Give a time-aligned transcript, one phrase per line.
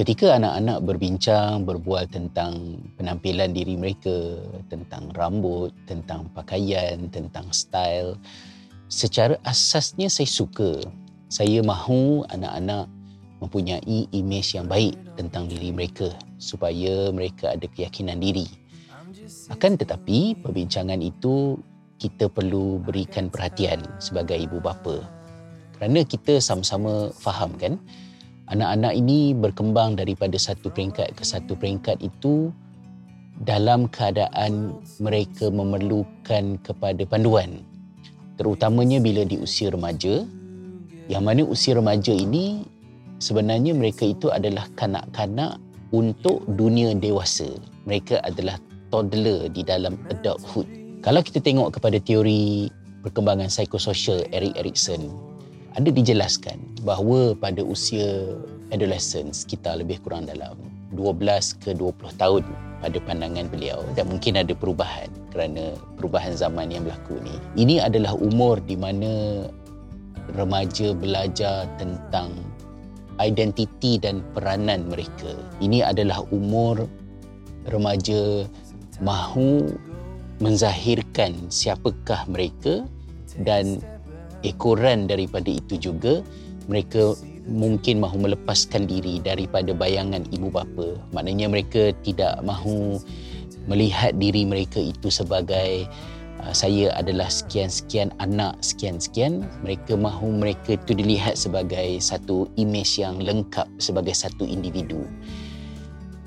[0.00, 4.40] ketika anak-anak berbincang, berbual tentang penampilan diri mereka,
[4.72, 8.16] tentang rambut, tentang pakaian, tentang style,
[8.88, 10.80] secara asasnya saya suka.
[11.28, 12.88] Saya mahu anak-anak
[13.44, 16.08] mempunyai imej yang baik tentang diri mereka
[16.40, 18.48] supaya mereka ada keyakinan diri.
[19.52, 21.60] Akan tetapi, perbincangan itu
[22.00, 25.04] kita perlu berikan perhatian sebagai ibu bapa.
[25.76, 27.76] Kerana kita sama-sama faham kan,
[28.50, 32.50] anak-anak ini berkembang daripada satu peringkat ke satu peringkat itu
[33.46, 37.62] dalam keadaan mereka memerlukan kepada panduan.
[38.36, 40.26] Terutamanya bila di usia remaja.
[41.10, 42.62] Yang mana usia remaja ini
[43.18, 45.58] sebenarnya mereka itu adalah kanak-kanak
[45.90, 47.48] untuk dunia dewasa.
[47.86, 48.60] Mereka adalah
[48.94, 50.66] toddler di dalam adulthood.
[51.00, 52.68] Kalau kita tengok kepada teori
[53.00, 55.29] perkembangan psikososial Eric Erikson
[55.78, 58.34] ada dijelaskan bahawa pada usia
[58.74, 60.58] adolescence kita lebih kurang dalam
[60.94, 62.42] 12 ke 20 tahun
[62.82, 67.34] pada pandangan beliau dan mungkin ada perubahan kerana perubahan zaman yang berlaku ni.
[67.54, 69.46] Ini adalah umur di mana
[70.34, 72.34] remaja belajar tentang
[73.22, 75.36] identiti dan peranan mereka.
[75.62, 76.88] Ini adalah umur
[77.68, 78.48] remaja
[79.04, 79.70] mahu
[80.40, 82.88] menzahirkan siapakah mereka
[83.44, 83.78] dan
[84.42, 86.24] ekoran daripada itu juga
[86.70, 87.18] mereka
[87.50, 90.94] mungkin mahu melepaskan diri daripada bayangan ibu bapa.
[91.10, 93.02] Maknanya mereka tidak mahu
[93.66, 95.90] melihat diri mereka itu sebagai
[96.46, 99.42] uh, saya adalah sekian-sekian anak sekian-sekian.
[99.66, 105.02] Mereka mahu mereka itu dilihat sebagai satu imej yang lengkap sebagai satu individu.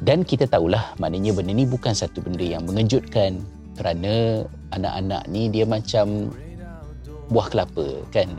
[0.03, 3.39] Dan kita tahulah maknanya benda ni bukan satu benda yang mengejutkan.
[3.73, 6.29] Kerana anak-anak ni dia macam
[7.33, 8.29] buah kelapa kan?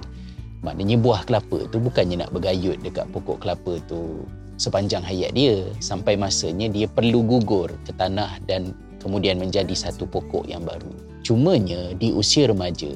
[0.63, 4.25] Maknanya buah kelapa tu bukannya nak bergayut dekat pokok kelapa tu
[4.57, 5.67] sepanjang hayat dia.
[5.83, 10.89] Sampai masanya dia perlu gugur ke tanah dan kemudian menjadi satu pokok yang baru.
[11.21, 12.89] Cumanya di usia remaja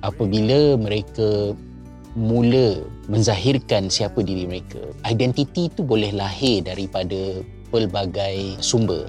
[0.00, 1.52] apabila mereka
[2.16, 7.38] mula menzahirkan siapa diri mereka identiti itu boleh lahir daripada
[7.70, 9.06] pelbagai sumber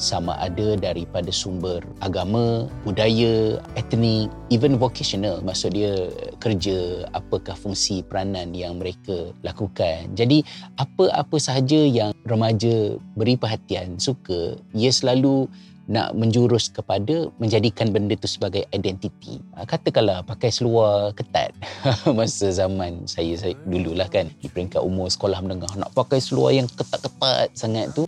[0.00, 6.08] sama ada daripada sumber agama, budaya, etnik, even vocational maksud dia
[6.40, 10.08] kerja, apakah fungsi peranan yang mereka lakukan.
[10.16, 10.40] Jadi
[10.80, 15.44] apa-apa sahaja yang remaja beri perhatian, suka, ia selalu
[15.90, 19.42] nak menjurus kepada menjadikan benda itu sebagai identiti.
[19.58, 21.50] Ah, katakanlah pakai seluar ketat
[22.16, 26.70] masa zaman saya, saya dululah kan di peringkat umur sekolah menengah nak pakai seluar yang
[26.70, 28.06] ketat-ketat sangat tu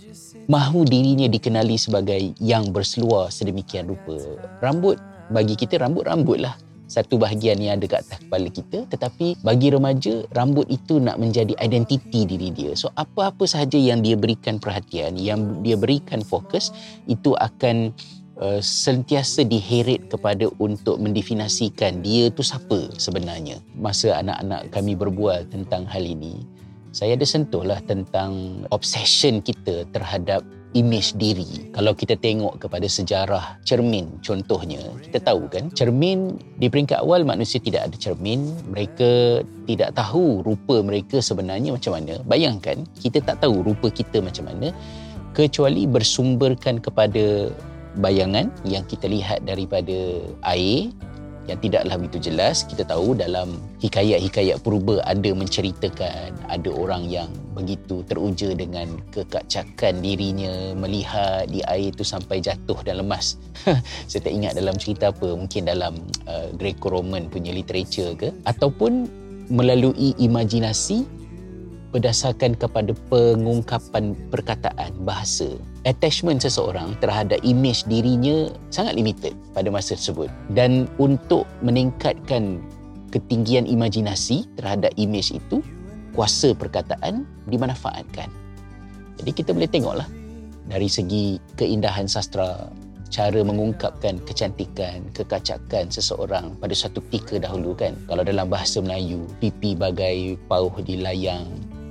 [0.50, 4.18] mahu dirinya dikenali sebagai yang berseluar sedemikian rupa.
[4.58, 4.98] Rambut
[5.30, 6.54] bagi kita rambut-rambut lah.
[6.90, 11.56] Satu bahagian yang ada kat atas kepala kita tetapi bagi remaja rambut itu nak menjadi
[11.56, 12.76] identiti diri dia.
[12.76, 16.68] So apa-apa sahaja yang dia berikan perhatian yang dia berikan fokus
[17.08, 17.96] itu akan
[18.36, 23.56] uh, sentiasa diheret kepada untuk mendefinisikan dia tu siapa sebenarnya.
[23.72, 26.44] Masa anak-anak kami berbual tentang hal ini
[26.92, 31.68] saya ada sentuhlah tentang obsession kita terhadap imej diri.
[31.72, 37.60] Kalau kita tengok kepada sejarah cermin contohnya, kita tahu kan cermin di peringkat awal manusia
[37.60, 42.20] tidak ada cermin, mereka tidak tahu rupa mereka sebenarnya macam mana.
[42.24, 44.72] Bayangkan kita tak tahu rupa kita macam mana
[45.32, 47.52] kecuali bersumberkan kepada
[48.00, 50.88] bayangan yang kita lihat daripada air
[51.50, 58.00] yang tidaklah begitu jelas kita tahu dalam hikayat-hikayat purba ada menceritakan ada orang yang begitu
[58.08, 63.36] teruja dengan kekacakan dirinya melihat di air itu sampai jatuh dan lemas.
[64.10, 65.94] Saya tak ingat dalam cerita apa mungkin dalam
[66.24, 68.32] uh, Greco-Roman punya literature ke.
[68.48, 69.06] Ataupun
[69.52, 71.21] melalui imajinasi
[71.92, 75.46] berdasarkan kepada pengungkapan perkataan bahasa.
[75.84, 80.32] Attachment seseorang terhadap image dirinya sangat limited pada masa tersebut.
[80.56, 82.64] Dan untuk meningkatkan
[83.12, 85.60] ketinggian imajinasi terhadap image itu
[86.16, 88.32] kuasa perkataan dimanfaatkan.
[89.20, 90.08] Jadi kita boleh tengoklah
[90.66, 92.72] dari segi keindahan sastra
[93.12, 97.92] cara mengungkapkan kecantikan, kekacakan seseorang pada satu ketika dahulu kan.
[98.08, 101.44] Kalau dalam bahasa Melayu, pipi bagai pauh di layang,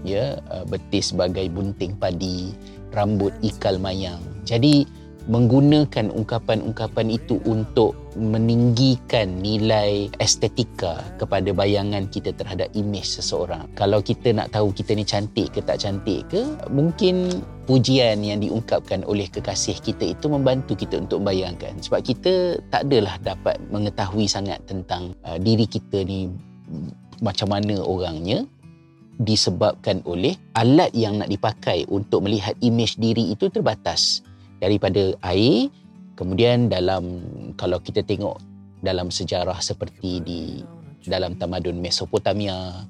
[0.05, 2.53] ya uh, betis sebagai bunting padi
[2.91, 4.83] rambut ikal mayang jadi
[5.29, 13.69] menggunakan ungkapan-ungkapan itu untuk meninggikan nilai estetika kepada bayangan kita terhadap imej seseorang.
[13.77, 16.41] Kalau kita nak tahu kita ni cantik ke tak cantik ke,
[16.73, 21.77] mungkin pujian yang diungkapkan oleh kekasih kita itu membantu kita untuk membayangkan.
[21.79, 26.27] Sebab kita tak adalah dapat mengetahui sangat tentang uh, diri kita ni
[27.21, 28.43] macam mana orangnya
[29.21, 34.25] disebabkan oleh alat yang nak dipakai untuk melihat imej diri itu terbatas
[34.57, 35.69] daripada air
[36.17, 37.21] kemudian dalam
[37.53, 38.41] kalau kita tengok
[38.81, 40.41] dalam sejarah seperti di
[41.05, 42.85] dalam tamadun Mesopotamia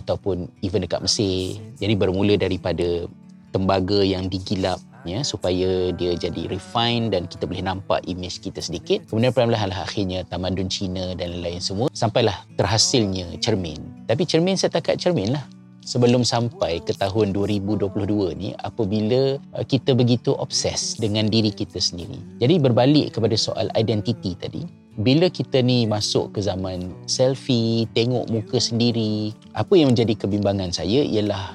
[0.00, 3.04] ataupun even dekat Mesir jadi bermula daripada
[3.52, 9.06] tembaga yang digilap ya supaya dia jadi refine dan kita boleh nampak imej kita sedikit.
[9.06, 13.78] Kemudian perlahan-lahan akhirnya tamadun Cina dan lain-lain semua sampailah terhasilnya cermin.
[14.10, 15.46] Tapi cermin setakat cermin lah
[15.86, 17.94] sebelum sampai ke tahun 2022
[18.34, 24.34] ni apabila uh, kita begitu obses dengan diri kita sendiri jadi berbalik kepada soal identiti
[24.34, 24.66] tadi
[24.98, 31.06] bila kita ni masuk ke zaman selfie tengok muka sendiri apa yang menjadi kebimbangan saya
[31.06, 31.54] ialah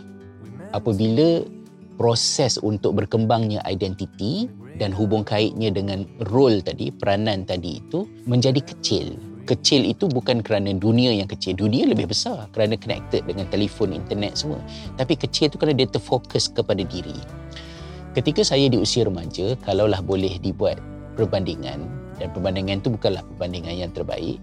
[0.71, 1.43] apabila
[1.99, 4.49] proses untuk berkembangnya identiti
[4.81, 9.13] dan hubung kaitnya dengan role tadi, peranan tadi itu menjadi kecil.
[9.51, 11.59] Kecil itu bukan kerana dunia yang kecil.
[11.59, 14.63] Dunia lebih besar kerana connected dengan telefon, internet semua.
[14.95, 17.19] Tapi kecil itu kerana dia terfokus kepada diri.
[18.15, 20.79] Ketika saya di usia remaja, kalaulah boleh dibuat
[21.19, 21.83] perbandingan,
[22.15, 24.39] dan perbandingan itu bukanlah perbandingan yang terbaik,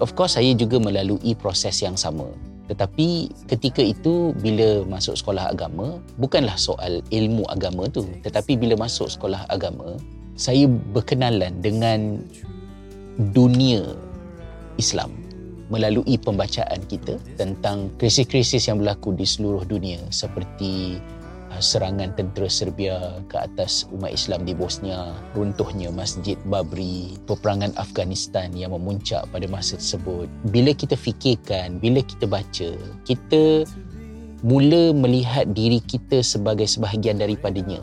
[0.00, 2.28] of course saya juga melalui proses yang sama.
[2.68, 9.08] Tetapi ketika itu bila masuk sekolah agama, bukanlah soal ilmu agama tu, tetapi bila masuk
[9.08, 9.96] sekolah agama,
[10.36, 12.20] saya berkenalan dengan
[13.34, 13.82] dunia
[14.78, 15.12] Islam
[15.68, 20.96] melalui pembacaan kita tentang krisis-krisis yang berlaku di seluruh dunia seperti
[21.48, 28.52] Uh, serangan tentera Serbia ke atas umat Islam di Bosnia, runtuhnya Masjid Babri, peperangan Afghanistan
[28.52, 30.28] yang memuncak pada masa tersebut.
[30.52, 32.76] Bila kita fikirkan, bila kita baca,
[33.08, 33.64] kita
[34.44, 37.80] mula melihat diri kita sebagai sebahagian daripadanya.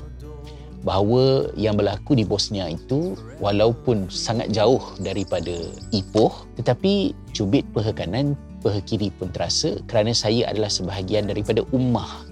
[0.86, 8.38] Bahawa yang berlaku di Bosnia itu walaupun sangat jauh daripada Ipoh tetapi cubit peha kanan,
[8.62, 12.30] peha kiri pun terasa kerana saya adalah sebahagian daripada ummah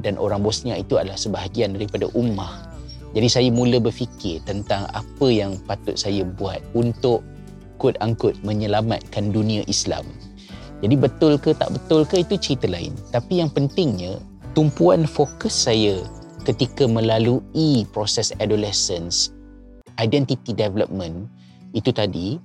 [0.00, 2.72] dan orang Bosnia itu adalah sebahagian daripada ummah.
[3.12, 7.20] Jadi saya mula berfikir tentang apa yang patut saya buat untuk
[7.76, 10.08] quote unquote menyelamatkan dunia Islam.
[10.80, 12.96] Jadi betul ke tak betul ke itu cerita lain.
[13.12, 14.16] Tapi yang pentingnya
[14.56, 16.00] tumpuan fokus saya
[16.44, 19.30] ketika melalui proses adolescence
[20.00, 21.28] identity development
[21.76, 22.40] itu tadi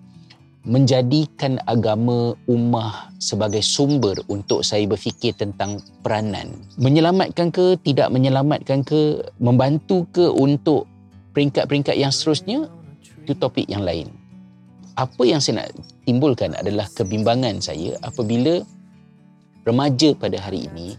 [0.65, 6.57] menjadikan agama ummah sebagai sumber untuk saya berfikir tentang peranan.
[6.81, 10.89] Menyelamatkan ke, tidak menyelamatkan ke, membantu ke untuk
[11.37, 12.65] peringkat-peringkat yang seterusnya,
[13.21, 14.09] itu topik yang lain.
[14.97, 15.77] Apa yang saya nak
[16.09, 18.65] timbulkan adalah kebimbangan saya apabila
[19.69, 20.97] remaja pada hari ini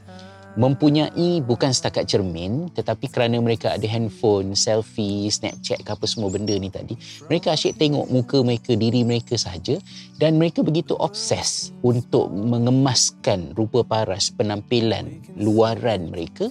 [0.56, 6.56] mempunyai bukan setakat cermin tetapi kerana mereka ada handphone, selfie, Snapchat ke apa semua benda
[6.56, 6.96] ni tadi
[7.28, 9.76] mereka asyik tengok muka mereka, diri mereka sahaja
[10.16, 16.48] dan mereka begitu obses untuk mengemaskan rupa paras penampilan luaran mereka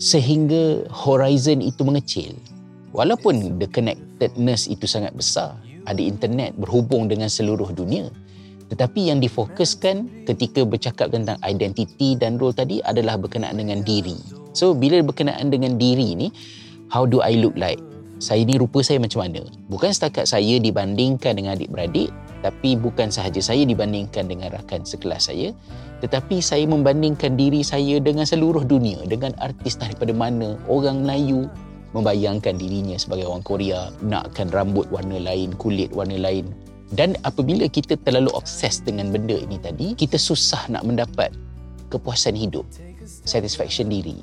[0.00, 2.34] sehingga horizon itu mengecil.
[2.94, 5.54] Walaupun the connectedness itu sangat besar
[5.84, 8.08] ada internet berhubung dengan seluruh dunia
[8.72, 14.16] tetapi yang difokuskan ketika bercakap tentang identiti dan role tadi adalah berkenaan dengan diri.
[14.56, 16.28] So bila berkenaan dengan diri ni,
[16.88, 17.80] how do I look like?
[18.22, 19.42] Saya ni rupa saya macam mana?
[19.68, 22.08] Bukan setakat saya dibandingkan dengan adik-beradik,
[22.40, 25.50] tapi bukan sahaja saya dibandingkan dengan rakan sekelas saya,
[26.00, 31.50] tetapi saya membandingkan diri saya dengan seluruh dunia, dengan artis daripada mana, orang Melayu,
[31.94, 36.50] membayangkan dirinya sebagai orang Korea, nakkan rambut warna lain, kulit warna lain,
[36.92, 41.32] dan apabila kita terlalu obses dengan benda ini tadi, kita susah nak mendapat
[41.88, 42.68] kepuasan hidup,
[43.24, 44.20] satisfaction diri.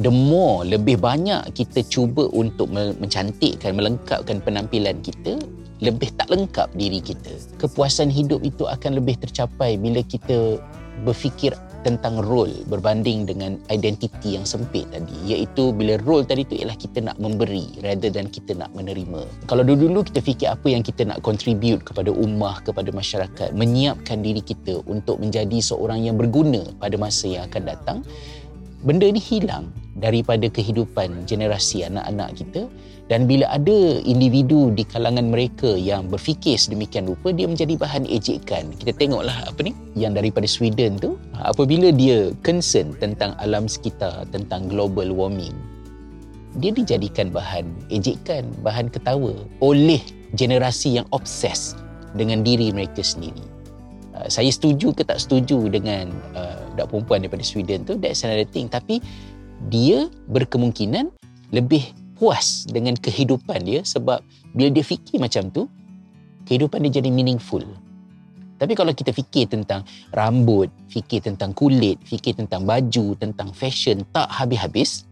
[0.00, 5.40] The more, lebih banyak kita cuba untuk mencantikkan, melengkapkan penampilan kita,
[5.84, 7.32] lebih tak lengkap diri kita.
[7.60, 10.60] Kepuasan hidup itu akan lebih tercapai bila kita
[11.04, 11.52] berfikir
[11.82, 15.14] tentang role berbanding dengan identiti yang sempit tadi.
[15.28, 19.26] Iaitu bila role tadi tu ialah kita nak memberi rather than kita nak menerima.
[19.50, 24.40] Kalau dulu-dulu kita fikir apa yang kita nak contribute kepada ummah kepada masyarakat menyiapkan diri
[24.40, 27.98] kita untuk menjadi seorang yang berguna pada masa yang akan datang
[28.82, 32.62] benda ni hilang daripada kehidupan generasi anak-anak kita.
[33.10, 38.72] Dan bila ada individu di kalangan mereka yang berfikir sedemikian rupa dia menjadi bahan ejekan.
[38.78, 41.18] Kita tengoklah apa ni yang daripada Sweden tu.
[41.36, 45.52] Apabila dia concern tentang alam sekitar tentang global warming
[46.60, 49.32] dia dijadikan bahan ejekan bahan ketawa
[49.64, 50.00] oleh
[50.36, 51.72] generasi yang obses
[52.12, 53.40] dengan diri mereka sendiri
[54.22, 57.98] Uh, saya setuju ke tak setuju dengan uh, budak perempuan daripada Sweden tu?
[57.98, 58.70] That's another thing.
[58.70, 59.02] Tapi
[59.66, 61.10] dia berkemungkinan
[61.50, 64.22] lebih puas dengan kehidupan dia sebab
[64.54, 65.66] bila dia fikir macam tu
[66.46, 67.66] kehidupan dia jadi meaningful.
[68.62, 69.82] Tapi kalau kita fikir tentang
[70.14, 75.02] rambut, fikir tentang kulit, fikir tentang baju, tentang fashion tak habis-habis,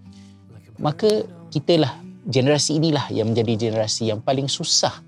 [0.79, 1.99] maka kita lah
[2.31, 5.03] generasi inilah yang menjadi generasi yang paling susah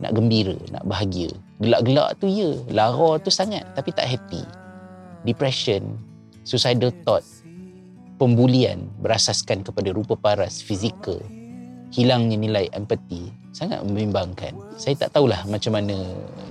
[0.00, 1.28] nak gembira, nak bahagia.
[1.56, 4.44] Gelak-gelak tu ya, lara tu sangat tapi tak happy.
[5.24, 5.96] Depression,
[6.44, 7.24] suicidal thought,
[8.20, 11.16] pembulian berasaskan kepada rupa paras, fizikal,
[11.92, 14.52] hilangnya nilai empati sangat membimbangkan.
[14.76, 15.96] Saya tak tahulah macam mana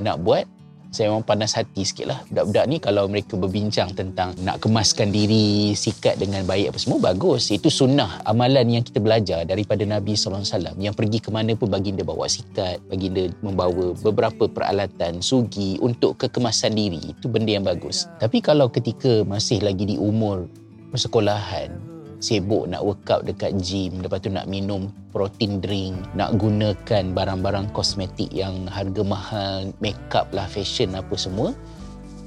[0.02, 0.50] nak buat
[0.96, 2.20] saya memang panas hati sikit lah.
[2.32, 7.52] Budak-budak ni kalau mereka berbincang tentang nak kemaskan diri sikat dengan baik apa semua bagus.
[7.52, 10.48] Itu sunnah amalan yang kita belajar daripada Nabi SAW
[10.80, 16.80] yang pergi ke mana pun baginda bawa sikat baginda membawa beberapa peralatan sugi untuk kekemasan
[16.80, 17.12] diri.
[17.12, 18.08] Itu benda yang bagus.
[18.24, 20.48] Tapi kalau ketika masih lagi di umur
[20.96, 27.72] persekolahan sibuk nak workout dekat gym lepas tu nak minum protein drink nak gunakan barang-barang
[27.72, 31.56] kosmetik yang harga mahal makeup lah fashion apa semua.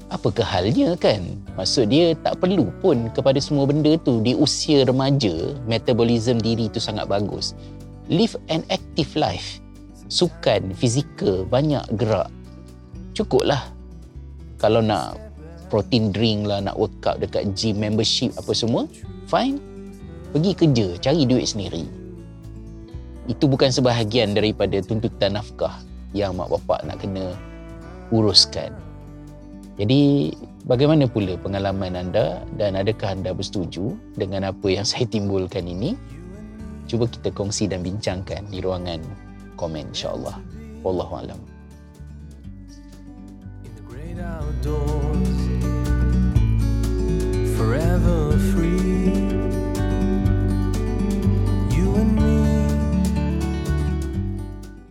[0.09, 1.21] Apa kehalnya kan?
[1.61, 4.25] Maksud dia tak perlu pun kepada semua benda tu.
[4.25, 7.53] Di usia remaja metabolism diri tu sangat bagus.
[8.09, 9.61] Live an active life.
[10.09, 12.33] Sukan fizikal banyak gerak.
[13.13, 13.69] Cukuplah
[14.57, 15.21] kalau nak
[15.69, 18.89] protein drink lah nak workout dekat gym membership apa semua
[19.29, 19.61] fine
[20.33, 21.85] pergi kerja, cari duit sendiri.
[23.29, 25.77] Itu bukan sebahagian daripada tuntutan nafkah
[26.17, 27.37] yang mak bapak nak kena
[28.09, 28.73] uruskan.
[29.79, 30.33] Jadi,
[30.67, 35.95] bagaimana pula pengalaman anda dan adakah anda bersetuju dengan apa yang saya timbulkan ini?
[36.89, 38.99] Cuba kita kongsi dan bincangkan di ruangan
[39.61, 40.35] komen insya-Allah.
[40.83, 41.41] Wallahu a'lam.
[47.59, 49.38] Forever free
[51.99, 52.38] and me.